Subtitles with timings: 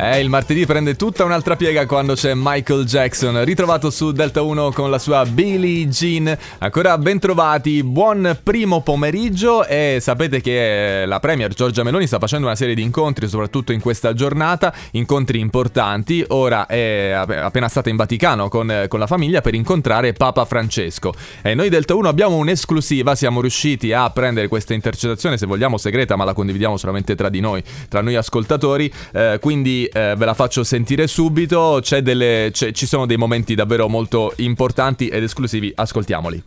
[0.00, 4.70] Eh, il martedì prende tutta un'altra piega quando c'è Michael Jackson, ritrovato su Delta 1
[4.70, 6.38] con la sua Billie Jean.
[6.58, 12.46] Ancora ben trovati, buon primo pomeriggio e sapete che la Premier Giorgia Meloni sta facendo
[12.46, 16.24] una serie di incontri, soprattutto in questa giornata, incontri importanti.
[16.28, 21.12] Ora è appena stata in Vaticano con, con la famiglia per incontrare Papa Francesco.
[21.42, 26.14] E noi Delta 1 abbiamo un'esclusiva, siamo riusciti a prendere questa intercettazione, se vogliamo segreta,
[26.14, 28.92] ma la condividiamo solamente tra di noi, tra noi ascoltatori.
[29.12, 31.80] Eh, quindi eh, ve la faccio sentire subito.
[32.02, 36.42] Delle, ci sono dei momenti davvero molto importanti ed esclusivi, ascoltiamoli.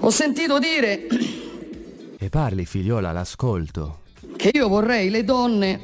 [0.00, 1.06] Ho sentito dire.
[2.18, 4.00] E parli, figliola, l'ascolto.
[4.36, 5.80] Che io vorrei le donne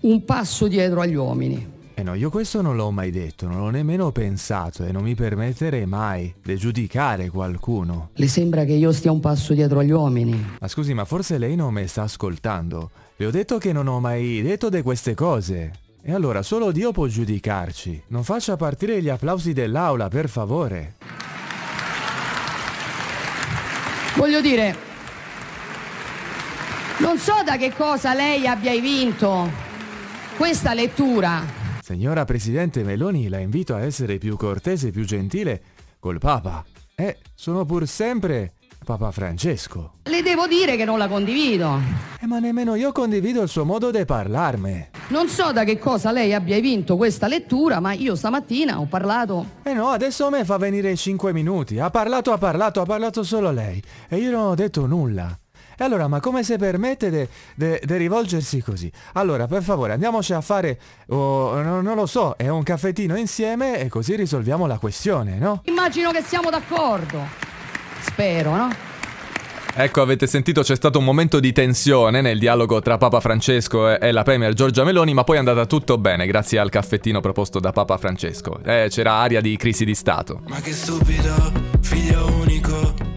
[0.00, 1.71] un passo dietro agli uomini.
[2.02, 5.14] Eh no, io questo non l'ho mai detto, non l'ho nemmeno pensato e non mi
[5.14, 8.08] permetterei mai di giudicare qualcuno.
[8.14, 10.56] Le sembra che io stia un passo dietro agli uomini?
[10.58, 12.90] Ma scusi, ma forse lei non mi sta ascoltando.
[13.14, 15.70] Le ho detto che non ho mai detto di queste cose.
[16.02, 18.02] E allora solo Dio può giudicarci.
[18.08, 20.94] Non faccia partire gli applausi dell'aula, per favore.
[24.16, 24.74] Voglio dire,
[26.98, 29.48] non so da che cosa lei abbia vinto
[30.36, 31.61] questa lettura.
[31.82, 35.60] Signora Presidente Meloni, la invito a essere più cortese e più gentile
[35.98, 36.64] col Papa.
[36.94, 38.52] Eh, sono pur sempre
[38.84, 39.94] Papa Francesco.
[40.04, 41.80] Le devo dire che non la condivido.
[42.20, 44.90] Eh, ma nemmeno io condivido il suo modo di parlarmi.
[45.08, 49.46] Non so da che cosa lei abbia vinto questa lettura, ma io stamattina ho parlato.
[49.64, 51.80] Eh no, adesso a me fa venire 5 minuti.
[51.80, 53.82] Ha parlato, ha parlato, ha parlato solo lei.
[54.08, 55.36] E io non ho detto nulla.
[55.76, 58.90] E allora, ma come si permette di rivolgersi così?
[59.14, 60.78] Allora, per favore, andiamoci a fare,
[61.08, 65.62] oh, no, non lo so, è un caffettino insieme e così risolviamo la questione, no?
[65.64, 67.20] Immagino che siamo d'accordo.
[68.00, 68.90] Spero, no?
[69.74, 74.12] Ecco, avete sentito, c'è stato un momento di tensione nel dialogo tra Papa Francesco e
[74.12, 77.72] la Premier Giorgia Meloni, ma poi è andata tutto bene grazie al caffettino proposto da
[77.72, 78.60] Papa Francesco.
[78.62, 80.42] Eh, c'era aria di crisi di Stato.
[80.46, 81.34] Ma che stupido,
[81.80, 83.11] figlio unico